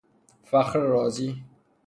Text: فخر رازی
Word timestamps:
فخر 0.43 0.79
رازی 0.79 1.43